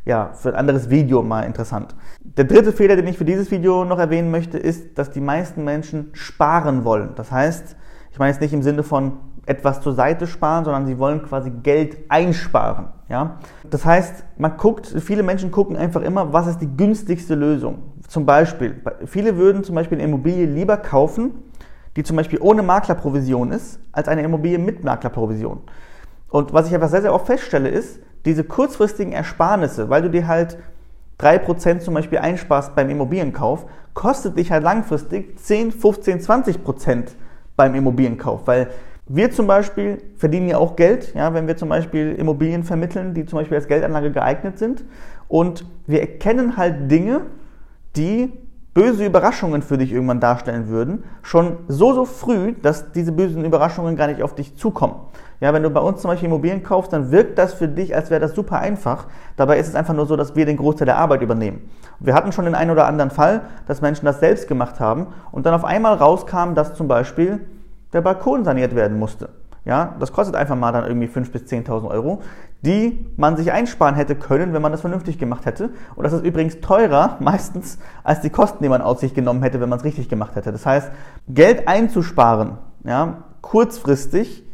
ja, 0.07 0.33
für 0.33 0.51
ein 0.51 0.55
anderes 0.55 0.89
Video 0.89 1.23
mal 1.23 1.43
interessant. 1.43 1.95
Der 2.21 2.45
dritte 2.45 2.73
Fehler, 2.73 2.97
den 2.97 3.07
ich 3.07 3.19
für 3.19 3.27
dieses 3.27 3.51
Video 3.51 3.85
noch 3.85 3.99
erwähnen 3.99 4.31
möchte, 4.31 4.57
ist, 4.57 4.97
dass 4.97 5.11
die 5.11 5.21
meisten 5.21 5.65
Menschen 5.65 6.11
sparen 6.15 6.85
wollen. 6.85 7.11
Das 7.17 7.31
heißt, 7.31 7.77
ich 8.11 8.19
meine 8.19 8.33
jetzt 8.33 8.41
nicht 8.41 8.55
im 8.55 8.63
Sinne 8.63 8.83
von 8.83 9.19
etwas 9.49 9.81
zur 9.81 9.95
Seite 9.95 10.27
sparen, 10.27 10.65
sondern 10.65 10.87
sie 10.87 10.99
wollen 10.99 11.23
quasi 11.23 11.51
Geld 11.51 11.97
einsparen. 12.09 12.89
Ja? 13.09 13.39
Das 13.69 13.85
heißt, 13.85 14.25
man 14.37 14.57
guckt, 14.57 14.87
viele 14.87 15.23
Menschen 15.23 15.51
gucken 15.51 15.77
einfach 15.77 16.03
immer, 16.03 16.33
was 16.33 16.47
ist 16.47 16.61
die 16.61 16.77
günstigste 16.77 17.35
Lösung. 17.35 17.79
Zum 18.07 18.27
Beispiel, 18.27 18.81
viele 19.07 19.37
würden 19.37 19.65
zum 19.65 19.75
Beispiel 19.75 19.99
eine 19.99 20.07
Immobilie 20.07 20.47
lieber 20.47 20.77
kaufen, 20.77 21.43
die 21.97 22.03
zum 22.03 22.17
Beispiel 22.17 22.39
ohne 22.41 22.63
Maklerprovision 22.63 23.51
ist, 23.51 23.81
als 23.93 24.09
eine 24.09 24.23
Immobilie 24.23 24.59
mit 24.59 24.85
Maklerprovision. 24.85 25.61
Und 26.29 26.53
was 26.53 26.69
ich 26.69 26.75
aber 26.75 26.89
sehr, 26.89 27.03
sehr 27.03 27.15
oft 27.15 27.27
feststelle, 27.27 27.71
ist, 27.71 28.01
diese 28.27 28.45
kurzfristigen 28.45 29.13
Ersparnisse, 29.13 29.89
weil 29.89 30.03
du 30.03 30.11
dir 30.11 30.27
halt 30.27 30.59
3% 31.19 31.81
zum 31.81 31.95
Beispiel 31.95 32.19
einsparst 32.19 32.75
beim 32.75 32.91
Immobilienkauf, 32.91 33.65
kostet 33.95 34.37
dich 34.37 34.53
halt 34.53 34.63
langfristig 34.63 35.39
10, 35.39 35.73
15, 35.73 36.21
20% 36.21 37.09
beim 37.57 37.75
Immobilienkauf, 37.75 38.47
weil 38.47 38.69
wir 39.09 39.31
zum 39.31 39.47
Beispiel 39.47 40.03
verdienen 40.17 40.49
ja 40.49 40.59
auch 40.59 40.77
Geld, 40.77 41.15
ja, 41.15 41.33
wenn 41.33 41.47
wir 41.47 41.57
zum 41.57 41.71
Beispiel 41.71 42.13
Immobilien 42.13 42.63
vermitteln, 42.63 43.15
die 43.15 43.25
zum 43.25 43.39
Beispiel 43.39 43.57
als 43.57 43.67
Geldanlage 43.67 44.13
geeignet 44.13 44.59
sind. 44.59 44.85
Und 45.29 45.65
wir 45.87 46.01
erkennen 46.01 46.57
halt 46.57 46.91
Dinge, 46.91 47.23
die 47.97 48.33
böse 48.75 49.05
Überraschungen 49.05 49.63
für 49.63 49.77
dich 49.77 49.93
irgendwann 49.93 50.21
darstellen 50.21 50.69
würden, 50.69 51.03
schon 51.23 51.57
so, 51.67 51.95
so 51.95 52.05
früh, 52.05 52.53
dass 52.63 52.93
diese 52.93 53.11
bösen 53.11 53.45
Überraschungen 53.45 53.97
gar 53.97 54.07
nicht 54.07 54.23
auf 54.23 54.37
dich 54.37 54.57
zukommen. 54.57 54.95
Ja, 55.41 55.53
wenn 55.53 55.63
du 55.63 55.71
bei 55.71 55.81
uns 55.81 56.01
zum 56.01 56.11
Beispiel 56.11 56.29
Immobilien 56.29 56.63
kaufst, 56.63 56.93
dann 56.93 57.11
wirkt 57.11 57.39
das 57.39 57.55
für 57.55 57.67
dich, 57.67 57.97
als 57.97 58.11
wäre 58.11 58.21
das 58.21 58.35
super 58.35 58.59
einfach. 58.61 59.07
Dabei 59.37 59.59
ist 59.59 59.69
es 59.69 59.75
einfach 59.75 59.95
nur 59.95 60.07
so, 60.07 60.17
dass 60.17 60.37
wir 60.37 60.47
den 60.47 60.57
Großteil 60.57 60.87
der 60.87 60.99
Arbeit 60.99 61.23
übernehmen. 61.23 61.69
Wir 61.99 62.15
hatten 62.15 62.31
schon 62.31 62.45
den 62.45 62.55
einen 62.55 62.71
oder 62.71 62.87
anderen 62.87 63.11
Fall, 63.11 63.43
dass 63.67 63.81
Menschen 63.81 64.05
das 64.05 64.21
selbst 64.21 64.47
gemacht 64.47 64.79
haben 64.79 65.09
und 65.33 65.47
dann 65.47 65.55
auf 65.55 65.65
einmal 65.65 65.95
rauskam, 65.95 66.55
dass 66.55 66.75
zum 66.75 66.87
Beispiel 66.87 67.41
der 67.93 68.01
Balkon 68.01 68.45
saniert 68.45 68.75
werden 68.75 68.99
musste. 68.99 69.31
Ja, 69.65 69.97
das 70.01 70.13
kostet 70.13 70.35
einfach 70.35 70.57
mal 70.57 70.73
dann 70.73 70.87
irgendwie 70.87 71.09
5.000 71.09 71.31
bis 71.31 71.43
10.000 71.43 71.91
Euro, 71.91 72.23
die 72.63 73.07
man 73.17 73.37
sich 73.37 73.53
einsparen 73.53 73.95
hätte 73.95 74.15
können, 74.17 74.55
wenn 74.55 74.63
man 74.63 74.73
das 74.73 74.81
vernünftig 74.81 75.19
gemacht 75.19 75.45
hätte. 75.45 75.71
Und 75.95 76.05
das 76.05 76.15
ist 76.15 76.25
übrigens 76.25 76.61
teurer 76.61 77.17
meistens 77.21 77.79
als 78.03 78.23
die 78.23 78.31
Kosten, 78.31 78.63
die 78.63 78.71
man 78.71 78.81
auf 78.81 78.99
sich 78.99 79.13
genommen 79.13 79.43
hätte, 79.43 79.61
wenn 79.61 79.69
man 79.69 79.79
es 79.79 79.85
richtig 79.85 80.09
gemacht 80.09 80.37
hätte. 80.37 80.53
Das 80.53 80.65
heißt, 80.65 80.91
Geld 81.29 81.69
einzusparen, 81.69 82.59
ja, 82.85 83.25
kurzfristig 83.43 84.45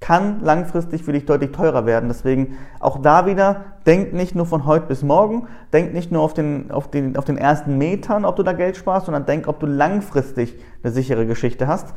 kann 0.00 0.40
langfristig 0.40 1.04
für 1.04 1.12
dich 1.12 1.26
deutlich 1.26 1.52
teurer 1.52 1.86
werden. 1.86 2.08
Deswegen 2.08 2.56
auch 2.80 3.00
da 3.00 3.26
wieder, 3.26 3.64
denk 3.86 4.12
nicht 4.12 4.34
nur 4.34 4.46
von 4.46 4.64
heute 4.64 4.86
bis 4.86 5.02
morgen, 5.02 5.46
denk 5.72 5.92
nicht 5.92 6.10
nur 6.10 6.22
auf 6.22 6.34
den, 6.34 6.70
auf 6.70 6.90
den, 6.90 7.16
auf 7.16 7.26
den 7.26 7.36
ersten 7.36 7.78
Metern, 7.78 8.24
ob 8.24 8.36
du 8.36 8.42
da 8.42 8.52
Geld 8.52 8.76
sparst, 8.76 9.06
sondern 9.06 9.26
denk, 9.26 9.46
ob 9.46 9.60
du 9.60 9.66
langfristig 9.66 10.58
eine 10.82 10.92
sichere 10.92 11.26
Geschichte 11.26 11.66
hast. 11.66 11.94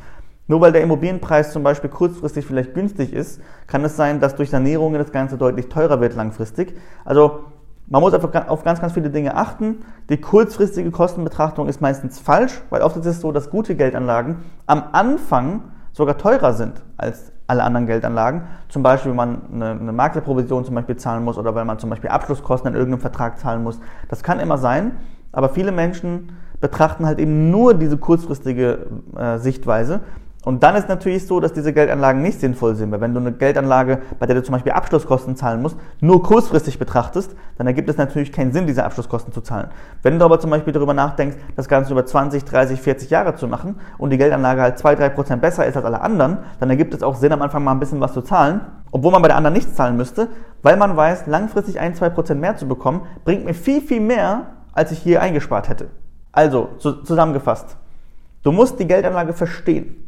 Nur 0.48 0.60
weil 0.62 0.72
der 0.74 0.82
Immobilienpreis 0.82 1.54
zum 1.54 1.64
Beispiel 1.64 1.90
kurzfristig 1.90 2.46
vielleicht 2.46 2.74
günstig 2.74 3.14
ist, 3.14 3.42
kann 3.68 3.84
es 3.86 3.96
sein, 3.96 4.20
dass 4.20 4.36
durch 4.36 4.50
Sanierungen 4.50 5.00
das 5.00 5.12
Ganze 5.12 5.38
deutlich 5.38 5.70
teurer 5.70 6.02
wird 6.02 6.16
langfristig. 6.16 6.76
Also 7.06 7.46
man 7.88 8.02
muss 8.02 8.14
einfach 8.14 8.48
auf 8.48 8.64
ganz, 8.64 8.82
ganz 8.82 8.94
viele 8.94 9.10
Dinge 9.10 9.36
achten. 9.36 9.84
Die 10.10 10.18
kurzfristige 10.18 10.92
Kostenbetrachtung 10.92 11.68
ist 11.68 11.82
meistens 11.82 12.20
falsch, 12.20 12.62
weil 12.70 12.82
oft 12.82 12.98
ist 12.98 13.06
es 13.06 13.22
so, 13.22 13.32
dass 13.32 13.50
gute 13.50 13.76
Geldanlagen 13.76 14.38
am 14.68 14.84
Anfang 14.92 15.64
sogar 15.92 16.18
teurer 16.18 16.54
sind 16.54 16.82
als 16.98 17.32
alle 17.48 17.64
anderen 17.64 17.86
Geldanlagen. 17.86 18.44
Zum 18.70 18.84
Beispiel, 18.84 19.12
wenn 19.12 19.18
man 19.18 19.42
eine, 19.54 19.72
eine 19.72 19.92
Maklerprovision 19.92 20.66
zum 20.66 20.76
Beispiel 20.76 20.96
zahlen 20.96 21.24
muss 21.24 21.38
oder 21.38 21.56
weil 21.56 21.66
man 21.66 21.80
zum 21.80 21.90
Beispiel 21.90 22.10
Abschlusskosten 22.10 22.70
in 22.72 22.76
irgendeinem 22.76 23.02
Vertrag 23.02 23.40
zahlen 23.40 23.64
muss. 23.64 23.80
Das 24.10 24.24
kann 24.24 24.40
immer 24.40 24.58
sein, 24.58 24.98
aber 25.32 25.50
viele 25.50 25.72
Menschen 25.72 26.38
betrachten 26.62 27.06
halt 27.06 27.20
eben 27.20 27.52
nur 27.52 27.74
diese 27.74 27.98
kurzfristige 27.98 28.88
äh, 29.18 29.38
Sichtweise 29.38 30.00
und 30.46 30.62
dann 30.62 30.76
ist 30.76 30.90
natürlich 30.90 31.26
so, 31.26 31.40
dass 31.40 31.54
diese 31.54 31.72
Geldanlagen 31.72 32.22
nicht 32.22 32.42
sinnvoll 32.42 32.76
sind, 32.76 32.92
weil 32.92 33.00
wenn 33.00 33.14
du 33.14 33.22
eine 33.22 33.32
Geldanlage, 33.32 34.02
bei 34.20 34.26
der 34.26 34.36
du 34.36 34.44
zum 34.44 34.52
Beispiel 34.52 34.74
Abschlusskosten 34.74 35.38
zahlen 35.38 35.62
musst, 35.62 35.78
nur 36.02 36.22
kurzfristig 36.22 36.78
betrachtest, 36.80 37.34
dann 37.58 37.66
ergibt 37.66 37.90
es 37.90 37.96
natürlich 37.96 38.34
keinen 38.34 38.52
Sinn, 38.52 38.68
diese 38.68 38.84
Abschlusskosten 38.84 39.32
zu 39.32 39.40
zahlen. 39.40 39.70
Wenn 40.02 40.20
du 40.20 40.26
aber 40.26 40.42
zum 40.42 40.50
Beispiel 40.50 40.74
darüber 40.74 40.94
nachdenkst, 40.94 41.38
das 41.56 41.70
Ganze 41.70 41.94
über 41.94 42.06
20, 42.06 42.44
30, 42.44 42.82
40 42.82 43.10
Jahre 43.10 43.36
zu 43.36 43.48
machen 43.48 43.80
und 43.98 44.10
die 44.10 44.18
Geldanlage 44.18 44.62
halt 44.62 44.78
2, 44.78 44.96
3 44.96 45.10
Prozent 45.10 45.42
besser 45.42 45.66
ist 45.66 45.78
als 45.78 45.86
alle 45.86 46.02
anderen, 46.02 46.40
dann 46.60 46.70
ergibt 46.70 46.94
es 46.94 47.04
auch 47.04 47.16
Sinn, 47.16 47.32
am 47.32 47.42
Anfang 47.42 47.64
mal 47.64 47.72
ein 47.72 47.80
bisschen 47.80 48.02
was 48.02 48.12
zu 48.12 48.22
zahlen, 48.22 48.60
obwohl 48.92 49.14
man 49.14 49.22
bei 49.22 49.30
der 49.30 49.38
anderen 49.38 49.54
nichts 49.54 49.76
zahlen 49.76 49.96
müsste, 49.96 50.28
weil 50.62 50.76
man 50.76 50.98
weiß, 50.98 51.26
langfristig 51.28 51.80
1, 51.80 52.00
2 52.00 52.10
Prozent 52.10 52.42
mehr 52.42 52.58
zu 52.58 52.68
bekommen, 52.68 53.04
bringt 53.24 53.46
mir 53.46 53.54
viel, 53.54 53.80
viel 53.80 54.02
mehr, 54.02 54.48
als 54.74 54.92
ich 54.92 55.00
hier 55.00 55.22
eingespart 55.22 55.70
hätte. 55.70 55.88
Also, 56.34 56.68
zusammengefasst, 56.80 57.78
du 58.42 58.52
musst 58.52 58.78
die 58.78 58.88
Geldanlage 58.88 59.32
verstehen. 59.32 60.03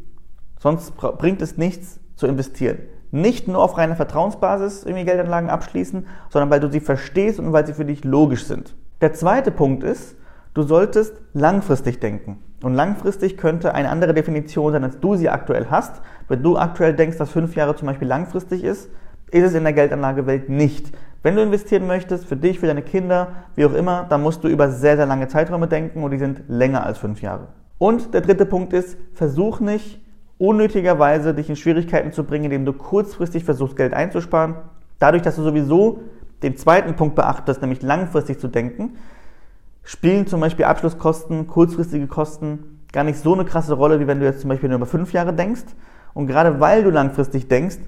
Sonst 0.58 0.96
bringt 0.96 1.42
es 1.42 1.56
nichts 1.56 2.00
zu 2.16 2.26
investieren. 2.26 2.78
Nicht 3.10 3.48
nur 3.48 3.62
auf 3.62 3.78
reiner 3.78 3.96
Vertrauensbasis 3.96 4.84
irgendwie 4.84 5.04
Geldanlagen 5.04 5.50
abschließen, 5.50 6.06
sondern 6.28 6.50
weil 6.50 6.60
du 6.60 6.70
sie 6.70 6.80
verstehst 6.80 7.38
und 7.38 7.52
weil 7.52 7.66
sie 7.66 7.74
für 7.74 7.84
dich 7.84 8.04
logisch 8.04 8.44
sind. 8.44 8.74
Der 9.00 9.12
zweite 9.12 9.50
Punkt 9.50 9.84
ist, 9.84 10.16
du 10.54 10.62
solltest 10.62 11.14
langfristig 11.32 12.00
denken. 12.00 12.42
Und 12.62 12.74
langfristig 12.74 13.36
könnte 13.36 13.74
eine 13.74 13.90
andere 13.90 14.14
Definition 14.14 14.72
sein, 14.72 14.82
als 14.82 14.98
du 14.98 15.14
sie 15.14 15.28
aktuell 15.28 15.66
hast. 15.70 16.00
Wenn 16.28 16.42
du 16.42 16.56
aktuell 16.56 16.94
denkst, 16.94 17.18
dass 17.18 17.30
fünf 17.30 17.54
Jahre 17.54 17.76
zum 17.76 17.86
Beispiel 17.86 18.08
langfristig 18.08 18.64
ist, 18.64 18.90
ist 19.30 19.44
es 19.44 19.54
in 19.54 19.64
der 19.64 19.72
Geldanlagewelt 19.72 20.48
nicht. 20.48 20.92
Wenn 21.22 21.36
du 21.36 21.42
investieren 21.42 21.86
möchtest, 21.86 22.24
für 22.24 22.36
dich, 22.36 22.58
für 22.58 22.66
deine 22.66 22.82
Kinder, 22.82 23.28
wie 23.56 23.66
auch 23.66 23.74
immer, 23.74 24.06
dann 24.08 24.22
musst 24.22 24.44
du 24.44 24.48
über 24.48 24.70
sehr, 24.70 24.96
sehr 24.96 25.06
lange 25.06 25.28
Zeiträume 25.28 25.68
denken 25.68 26.02
und 26.02 26.12
die 26.12 26.18
sind 26.18 26.42
länger 26.48 26.86
als 26.86 26.98
fünf 26.98 27.20
Jahre. 27.20 27.48
Und 27.78 28.14
der 28.14 28.22
dritte 28.22 28.46
Punkt 28.46 28.72
ist, 28.72 28.96
versuch 29.12 29.60
nicht, 29.60 30.00
unnötigerweise 30.38 31.34
dich 31.34 31.48
in 31.48 31.56
Schwierigkeiten 31.56 32.12
zu 32.12 32.24
bringen, 32.24 32.44
indem 32.46 32.64
du 32.64 32.72
kurzfristig 32.72 33.44
versuchst, 33.44 33.76
Geld 33.76 33.94
einzusparen. 33.94 34.56
Dadurch, 34.98 35.22
dass 35.22 35.36
du 35.36 35.42
sowieso 35.42 36.00
den 36.42 36.56
zweiten 36.56 36.96
Punkt 36.96 37.14
beachtest, 37.14 37.60
nämlich 37.62 37.82
langfristig 37.82 38.38
zu 38.38 38.48
denken, 38.48 38.96
spielen 39.82 40.26
zum 40.26 40.40
Beispiel 40.40 40.64
Abschlusskosten, 40.64 41.46
kurzfristige 41.46 42.06
Kosten 42.06 42.80
gar 42.92 43.04
nicht 43.04 43.18
so 43.18 43.34
eine 43.34 43.44
krasse 43.44 43.74
Rolle, 43.74 44.00
wie 44.00 44.06
wenn 44.06 44.20
du 44.20 44.26
jetzt 44.26 44.40
zum 44.40 44.48
Beispiel 44.48 44.68
nur 44.68 44.76
über 44.76 44.86
fünf 44.86 45.12
Jahre 45.12 45.32
denkst. 45.32 45.64
Und 46.14 46.26
gerade 46.26 46.60
weil 46.60 46.82
du 46.82 46.90
langfristig 46.90 47.48
denkst, 47.48 47.78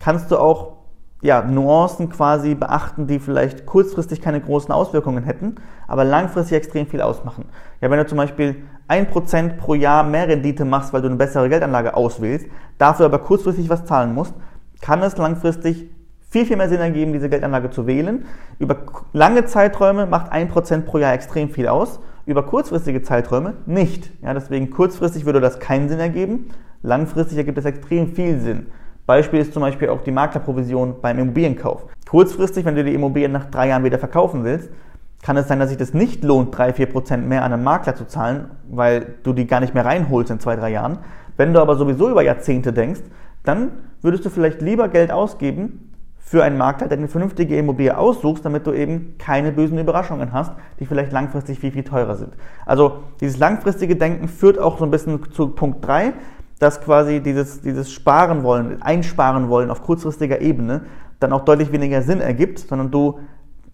kannst 0.00 0.30
du 0.30 0.38
auch 0.38 0.79
ja, 1.22 1.42
Nuancen 1.42 2.08
quasi 2.08 2.54
beachten, 2.54 3.06
die 3.06 3.18
vielleicht 3.18 3.66
kurzfristig 3.66 4.20
keine 4.20 4.40
großen 4.40 4.72
Auswirkungen 4.72 5.24
hätten, 5.24 5.56
aber 5.86 6.04
langfristig 6.04 6.56
extrem 6.56 6.86
viel 6.86 7.02
ausmachen. 7.02 7.44
Ja, 7.80 7.90
wenn 7.90 7.98
du 7.98 8.06
zum 8.06 8.18
Beispiel 8.18 8.56
1% 8.88 9.56
pro 9.56 9.74
Jahr 9.74 10.02
mehr 10.02 10.28
Rendite 10.28 10.64
machst, 10.64 10.92
weil 10.92 11.02
du 11.02 11.08
eine 11.08 11.16
bessere 11.16 11.48
Geldanlage 11.48 11.94
auswählst, 11.94 12.46
dafür 12.78 13.06
aber 13.06 13.18
kurzfristig 13.18 13.68
was 13.68 13.84
zahlen 13.84 14.14
musst, 14.14 14.34
kann 14.80 15.02
es 15.02 15.16
langfristig 15.16 15.90
viel, 16.30 16.46
viel 16.46 16.56
mehr 16.56 16.68
Sinn 16.68 16.80
ergeben, 16.80 17.12
diese 17.12 17.28
Geldanlage 17.28 17.70
zu 17.70 17.86
wählen. 17.86 18.24
Über 18.58 18.76
lange 19.12 19.44
Zeiträume 19.44 20.06
macht 20.06 20.32
1% 20.32 20.82
pro 20.82 20.98
Jahr 20.98 21.12
extrem 21.12 21.50
viel 21.50 21.68
aus, 21.68 22.00
über 22.24 22.44
kurzfristige 22.44 23.02
Zeiträume 23.02 23.54
nicht. 23.66 24.10
Ja, 24.22 24.32
deswegen 24.32 24.70
kurzfristig 24.70 25.26
würde 25.26 25.40
das 25.40 25.58
keinen 25.58 25.88
Sinn 25.88 26.00
ergeben, 26.00 26.50
langfristig 26.82 27.36
ergibt 27.36 27.58
es 27.58 27.64
extrem 27.64 28.14
viel 28.14 28.40
Sinn. 28.40 28.66
Beispiel 29.10 29.40
ist 29.40 29.52
zum 29.52 29.62
Beispiel 29.62 29.88
auch 29.88 30.02
die 30.02 30.12
Maklerprovision 30.12 31.00
beim 31.02 31.18
Immobilienkauf. 31.18 31.84
Kurzfristig, 32.08 32.64
wenn 32.64 32.76
du 32.76 32.84
die 32.84 32.94
Immobilie 32.94 33.28
nach 33.28 33.46
drei 33.46 33.66
Jahren 33.66 33.82
wieder 33.82 33.98
verkaufen 33.98 34.44
willst, 34.44 34.70
kann 35.20 35.36
es 35.36 35.48
sein, 35.48 35.58
dass 35.58 35.70
sich 35.70 35.78
das 35.78 35.94
nicht 35.94 36.22
lohnt, 36.22 36.54
3-4% 36.54 37.16
mehr 37.16 37.42
an 37.42 37.52
einen 37.52 37.64
Makler 37.64 37.96
zu 37.96 38.06
zahlen, 38.06 38.52
weil 38.70 39.16
du 39.24 39.32
die 39.32 39.48
gar 39.48 39.58
nicht 39.58 39.74
mehr 39.74 39.84
reinholst 39.84 40.30
in 40.30 40.38
zwei, 40.38 40.54
drei 40.54 40.70
Jahren. 40.70 40.98
Wenn 41.36 41.52
du 41.52 41.60
aber 41.60 41.74
sowieso 41.74 42.08
über 42.08 42.22
Jahrzehnte 42.22 42.72
denkst, 42.72 43.00
dann 43.42 43.72
würdest 44.00 44.24
du 44.24 44.30
vielleicht 44.30 44.62
lieber 44.62 44.86
Geld 44.86 45.10
ausgeben 45.10 45.90
für 46.18 46.44
einen 46.44 46.56
Makler, 46.56 46.86
der 46.86 46.98
eine 46.98 47.08
vernünftige 47.08 47.56
Immobilie 47.56 47.98
aussuchst, 47.98 48.44
damit 48.44 48.64
du 48.64 48.72
eben 48.72 49.16
keine 49.18 49.50
bösen 49.50 49.76
Überraschungen 49.76 50.32
hast, 50.32 50.52
die 50.78 50.86
vielleicht 50.86 51.10
langfristig 51.10 51.58
viel, 51.58 51.72
viel 51.72 51.82
teurer 51.82 52.14
sind. 52.14 52.34
Also 52.64 52.98
dieses 53.20 53.38
langfristige 53.38 53.96
Denken 53.96 54.28
führt 54.28 54.60
auch 54.60 54.78
so 54.78 54.84
ein 54.84 54.92
bisschen 54.92 55.32
zu 55.32 55.48
Punkt 55.48 55.84
3 55.84 56.12
dass 56.60 56.80
quasi 56.80 57.20
dieses, 57.20 57.62
dieses 57.62 57.90
Sparen 57.90 58.44
wollen, 58.44 58.80
einsparen 58.82 59.48
wollen 59.48 59.70
auf 59.70 59.82
kurzfristiger 59.82 60.40
Ebene 60.40 60.82
dann 61.18 61.32
auch 61.32 61.44
deutlich 61.44 61.72
weniger 61.72 62.02
Sinn 62.02 62.20
ergibt, 62.20 62.60
sondern 62.60 62.90
du 62.90 63.18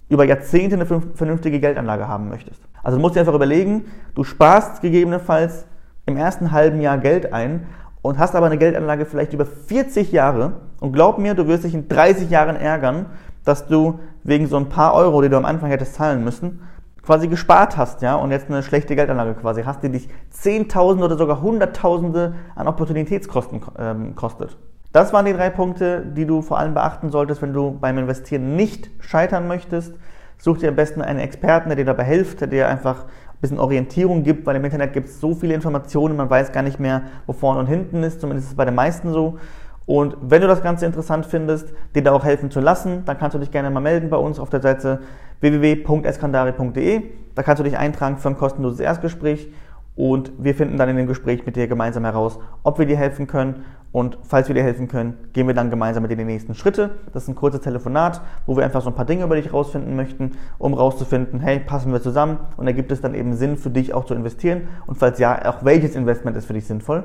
über 0.09 0.25
Jahrzehnte 0.25 0.76
eine 0.76 0.87
vernünftige 0.87 1.61
Geldanlage 1.61 2.07
haben 2.07 2.28
möchtest. 2.28 2.61
Also 2.83 2.97
du 2.97 3.02
musst 3.02 3.16
dir 3.16 3.21
einfach 3.21 3.35
überlegen, 3.35 3.87
du 4.14 4.23
sparst 4.23 4.81
gegebenenfalls 4.81 5.66
im 6.07 6.16
ersten 6.16 6.52
halben 6.52 6.81
Jahr 6.81 6.99
Geld 6.99 7.33
ein 7.33 7.66
und 8.02 8.19
hast 8.19 8.37
aber 8.37 8.47
eine 8.47 8.57
Geldanlage 8.57 9.05
vielleicht 9.05 9.33
über 9.33 9.47
40 9.47 10.12
Jahre 10.12 10.52
und 10.78 10.93
glaub 10.93 11.19
mir, 11.19 11.35
du 11.35 11.49
wirst 11.49 11.64
dich 11.64 11.75
in 11.75 11.88
30 11.88 12.31
Jahren 12.31 12.55
ärgern, 12.55 13.07
dass 13.45 13.66
du 13.66 13.99
wegen 14.23 14.47
so 14.47 14.57
ein 14.57 14.69
paar 14.69 14.95
Euro, 14.95 15.23
die 15.23 15.28
du 15.28 15.37
am 15.37 15.45
Anfang 15.45 15.71
hättest 15.71 15.95
zahlen 15.95 16.23
müssen, 16.23 16.61
quasi 17.07 17.29
gespart 17.29 17.77
hast, 17.77 18.03
ja, 18.03 18.17
und 18.17 18.33
jetzt 18.33 18.51
eine 18.51 18.65
schlechte 18.65 18.97
Geldanlage 18.97 19.35
quasi 19.35 19.63
hast, 19.63 19.83
die 19.83 19.91
dich 19.91 20.09
Zehntausende 20.31 21.07
oder 21.07 21.17
sogar 21.17 21.41
Hunderttausende 21.41 22.35
an 22.57 22.67
Opportunitätskosten 22.67 23.61
ähm, 23.79 24.17
kostet. 24.17 24.59
Das 24.93 25.13
waren 25.13 25.25
die 25.25 25.33
drei 25.33 25.51
Punkte, 25.51 26.05
die 26.05 26.27
du 26.27 26.43
vor 26.43 26.59
allem 26.59 26.75
beachten 26.75 27.11
solltest, 27.11 27.43
wenn 27.43 27.53
du 27.53 27.79
beim 27.79 27.97
Investieren 27.99 28.57
nicht 28.57 28.91
scheitern 28.99 29.47
möchtest. 29.47 29.95
Such 30.39 30.59
dir 30.59 30.71
am 30.71 30.75
besten 30.75 31.01
einen 31.01 31.21
Experten, 31.21 31.69
der 31.69 31.77
dir 31.77 31.85
dabei 31.85 32.05
hilft, 32.05 32.41
der 32.41 32.49
dir 32.49 32.69
einfach 32.69 33.05
ein 33.05 33.41
bisschen 33.41 33.61
Orientierung 33.61 34.25
gibt, 34.25 34.45
weil 34.45 34.57
im 34.57 34.65
Internet 34.65 34.93
gibt 34.93 35.09
es 35.09 35.21
so 35.21 35.35
viele 35.35 35.55
Informationen, 35.55 36.17
man 36.17 36.29
weiß 36.29 36.51
gar 36.51 36.63
nicht 36.63 36.81
mehr, 36.81 37.03
wo 37.27 37.33
vorne 37.33 37.61
und 37.61 37.67
hinten 37.67 38.03
ist, 38.03 38.21
zumindest 38.21 38.47
ist 38.47 38.53
es 38.53 38.57
bei 38.57 38.65
den 38.65 38.75
meisten 38.75 39.13
so. 39.13 39.39
Und 39.87 40.16
wenn 40.21 40.43
du 40.43 40.49
das 40.49 40.62
Ganze 40.62 40.85
interessant 40.85 41.26
findest, 41.26 41.73
dir 41.95 42.02
da 42.02 42.12
auch 42.12 42.25
helfen 42.25 42.50
zu 42.50 42.61
lassen, 42.61 43.05
dann 43.07 43.19
kannst 43.19 43.35
du 43.35 43.38
dich 43.38 43.52
gerne 43.52 43.71
mal 43.71 43.81
melden 43.81 44.11
bei 44.11 44.16
uns 44.16 44.40
auf 44.40 44.50
der 44.50 44.61
Seite 44.61 45.00
www.eskandari.de. 45.40 47.02
Da 47.35 47.43
kannst 47.43 47.61
du 47.61 47.64
dich 47.64 47.78
eintragen 47.78 48.19
für 48.19 48.28
ein 48.28 48.37
kostenloses 48.37 48.81
Erstgespräch 48.81 49.49
und 49.97 50.33
wir 50.38 50.55
finden 50.55 50.76
dann 50.76 50.90
in 50.90 50.97
dem 50.97 51.07
Gespräch 51.07 51.47
mit 51.47 51.57
dir 51.57 51.69
gemeinsam 51.69 52.05
heraus, 52.05 52.38
ob 52.62 52.78
wir 52.78 52.87
dir 52.87 52.99
helfen 52.99 53.26
können. 53.26 53.64
Und 53.93 54.19
falls 54.25 54.47
wir 54.47 54.55
dir 54.55 54.62
helfen 54.62 54.88
können, 54.88 55.16
gehen 55.33 55.47
wir 55.47 55.55
dann 55.55 55.71
gemeinsam 55.71 56.02
mit 56.02 56.11
dir 56.11 56.19
die 56.19 56.25
nächsten 56.25 56.55
Schritte. 56.55 56.90
Das 57.14 57.23
ist 57.23 57.28
ein 57.31 57.35
kurzes 57.35 57.62
Telefonat, 57.62 58.21
wo 58.45 58.55
wir 58.55 58.64
einfach 58.64 58.83
so 58.83 58.90
ein 58.90 58.95
paar 58.95 59.07
Dinge 59.07 59.25
über 59.25 59.37
dich 59.37 59.55
rausfinden 59.55 59.97
möchten, 59.97 60.33
um 60.59 60.75
rauszufinden, 60.75 61.40
hey, 61.40 61.61
passen 61.61 61.93
wir 61.93 62.02
zusammen 62.02 62.38
und 62.59 62.66
ergibt 62.66 62.93
es 62.93 63.00
dann 63.00 63.14
eben 63.14 63.33
Sinn 63.35 63.57
für 63.57 63.71
dich 63.71 63.95
auch 63.95 64.05
zu 64.05 64.12
investieren 64.12 64.69
und 64.87 64.99
falls 64.99 65.19
ja, 65.19 65.49
auch 65.49 65.64
welches 65.64 65.97
Investment 65.97 66.37
ist 66.37 66.45
für 66.45 66.52
dich 66.52 66.66
sinnvoll. 66.66 67.05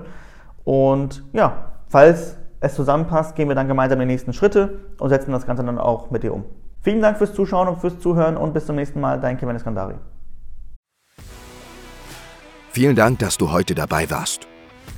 Und 0.65 1.23
ja, 1.31 1.71
falls 1.88 2.40
es 2.62 2.75
zusammenpasst, 2.75 3.36
gehen 3.36 3.50
wir 3.50 3.56
dann 3.56 3.68
gemeinsam 3.68 4.00
die 4.00 4.06
nächsten 4.06 4.32
Schritte 4.32 4.80
und 5.00 5.10
setzen 5.10 5.32
das 5.32 5.46
Ganze 5.46 5.63
dann 5.63 5.77
auch 5.77 6.12
mit 6.12 6.24
dir 6.24 6.34
um. 6.34 6.46
Vielen 6.82 7.01
Dank 7.01 7.18
fürs 7.18 7.34
Zuschauen 7.34 7.68
und 7.68 7.82
fürs 7.82 8.00
Zuhören 8.00 8.38
und 8.38 8.53
bis 8.53 8.65
zum 8.65 8.77
nächsten 8.77 9.01
Mal, 9.01 9.20
dein 9.20 9.38
Kevin 9.38 9.56
Eskandari. 9.56 9.96
Vielen 12.72 12.96
Dank, 12.96 13.20
dass 13.20 13.38
du 13.38 13.51
heute 13.51 13.75
dabei 13.75 14.10
warst. 14.10 14.48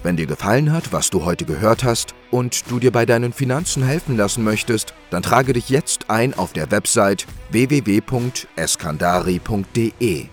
Wenn 0.03 0.15
dir 0.17 0.27
gefallen 0.27 0.71
hat, 0.71 0.93
was 0.93 1.09
du 1.09 1.25
heute 1.25 1.45
gehört 1.45 1.83
hast 1.83 2.13
und 2.29 2.69
du 2.69 2.77
dir 2.79 2.91
bei 2.91 3.05
deinen 3.05 3.33
Finanzen 3.33 3.83
helfen 3.83 4.17
lassen 4.17 4.43
möchtest, 4.43 4.93
dann 5.09 5.23
trage 5.23 5.53
dich 5.53 5.69
jetzt 5.69 6.09
ein 6.09 6.33
auf 6.33 6.53
der 6.53 6.71
Website 6.71 7.25
www.eskandari.de 7.51 10.25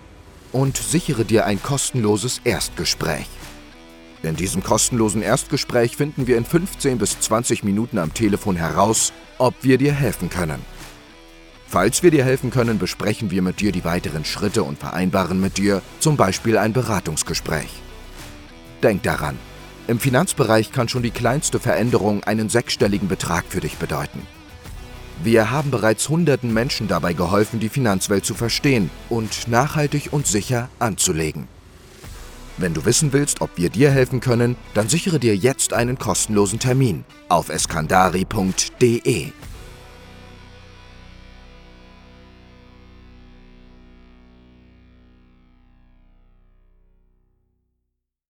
und 0.51 0.77
sichere 0.77 1.23
dir 1.23 1.45
ein 1.45 1.63
kostenloses 1.63 2.41
Erstgespräch. 2.43 3.29
In 4.23 4.35
diesem 4.35 4.61
kostenlosen 4.61 5.23
Erstgespräch 5.23 5.97
finden 5.97 6.27
wir 6.27 6.37
in 6.37 6.45
15 6.45 6.99
bis 6.99 7.19
20 7.19 7.63
Minuten 7.63 7.97
am 7.97 8.13
Telefon 8.13 8.55
heraus, 8.55 9.13
ob 9.39 9.55
wir 9.61 9.79
dir 9.79 9.93
helfen 9.93 10.29
können. 10.29 10.61
Falls 11.67 12.03
wir 12.03 12.11
dir 12.11 12.23
helfen 12.23 12.51
können, 12.51 12.77
besprechen 12.77 13.31
wir 13.31 13.41
mit 13.41 13.61
dir 13.61 13.71
die 13.71 13.83
weiteren 13.83 14.25
Schritte 14.25 14.63
und 14.63 14.77
vereinbaren 14.77 15.39
mit 15.39 15.57
dir 15.57 15.81
zum 15.99 16.17
Beispiel 16.17 16.57
ein 16.57 16.73
Beratungsgespräch. 16.73 17.69
Denk 18.83 19.03
daran, 19.03 19.39
im 19.87 19.99
Finanzbereich 19.99 20.71
kann 20.71 20.89
schon 20.89 21.01
die 21.01 21.11
kleinste 21.11 21.59
Veränderung 21.59 22.23
einen 22.23 22.49
sechsstelligen 22.49 23.07
Betrag 23.07 23.45
für 23.49 23.61
dich 23.61 23.77
bedeuten. 23.77 24.21
Wir 25.23 25.49
haben 25.49 25.71
bereits 25.71 26.09
hunderten 26.09 26.53
Menschen 26.53 26.87
dabei 26.87 27.13
geholfen, 27.13 27.59
die 27.59 27.69
Finanzwelt 27.69 28.25
zu 28.25 28.35
verstehen 28.35 28.91
und 29.09 29.47
nachhaltig 29.47 30.09
und 30.11 30.27
sicher 30.27 30.69
anzulegen. 30.77 31.47
Wenn 32.61 32.75
du 32.75 32.85
wissen 32.85 33.11
willst, 33.11 33.41
ob 33.41 33.49
wir 33.55 33.71
dir 33.71 33.89
helfen 33.89 34.19
können, 34.19 34.55
dann 34.75 34.87
sichere 34.87 35.19
dir 35.19 35.35
jetzt 35.35 35.73
einen 35.73 35.97
kostenlosen 35.97 36.59
Termin 36.59 37.03
auf 37.27 37.49
eskandari.de. 37.49 39.31